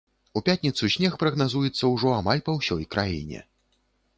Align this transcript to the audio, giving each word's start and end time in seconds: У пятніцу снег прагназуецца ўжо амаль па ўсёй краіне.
У 0.39 0.41
пятніцу 0.47 0.87
снег 0.95 1.17
прагназуецца 1.23 1.91
ўжо 1.93 2.15
амаль 2.21 2.41
па 2.49 2.57
ўсёй 2.59 2.83
краіне. 2.97 3.45